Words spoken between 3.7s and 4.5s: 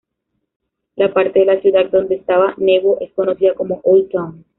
"Old Town".